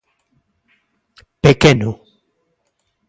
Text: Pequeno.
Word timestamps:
Pequeno. 1.43 1.91